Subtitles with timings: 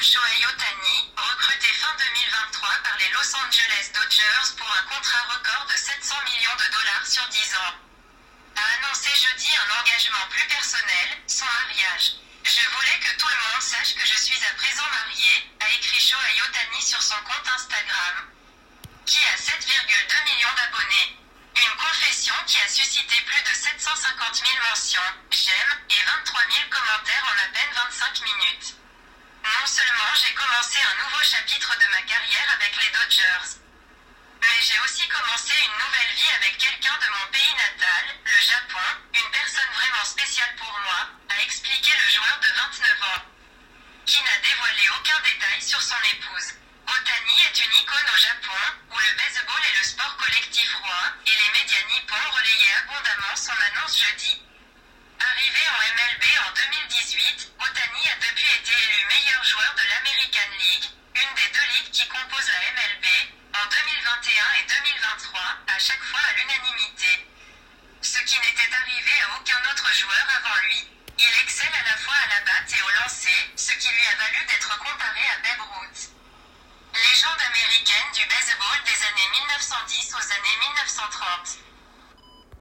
[0.00, 5.76] Shohei Otani, recruté fin 2023 par les Los Angeles Dodgers pour un contrat record de
[5.76, 7.74] 700 millions de dollars sur 10 ans,
[8.54, 12.14] a annoncé jeudi un engagement plus personnel, son mariage.
[12.44, 15.98] Je voulais que tout le monde sache que je suis à présent marié, a écrit
[15.98, 18.30] Shohei Otani sur son compte Instagram,
[19.04, 21.18] qui a 7,2 millions d'abonnés.
[21.58, 23.54] Une confession qui a suscité plus de
[24.28, 25.00] 750 000 mentions,
[25.30, 28.76] j'aime, et 23 000 commentaires en à peine 25 minutes.
[29.40, 33.56] Non seulement j'ai commencé un nouveau chapitre de ma carrière avec les Dodgers,
[34.42, 38.84] mais j'ai aussi commencé une nouvelle vie avec quelqu'un de mon pays natal, le Japon,
[39.16, 43.22] une personne vraiment spéciale pour moi, a expliqué le joueur de 29 ans,
[44.04, 46.52] qui n'a dévoilé aucun détail sur son épouse.
[52.88, 54.40] Abondamment son annonce jeudi.
[55.20, 60.88] Arrivé en MLB en 2018, Otani a depuis été élu meilleur joueur de l'American League,
[61.16, 63.06] une des deux ligues qui composent la MLB,
[63.52, 67.28] en 2021 et 2023, à chaque fois à l'unanimité.
[68.00, 70.88] Ce qui n'était arrivé à aucun autre joueur avant lui.
[71.18, 74.16] Il excelle à la fois à la batte et au lancer, ce qui lui a
[74.16, 76.08] valu d'être comparé à Babe Ruth.
[76.94, 81.68] Légende américaine du baseball des années 1910 aux années 1930.